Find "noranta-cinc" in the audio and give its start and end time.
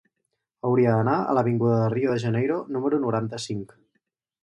3.09-3.81